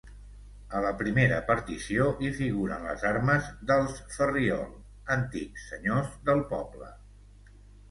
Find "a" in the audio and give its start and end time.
0.77-0.79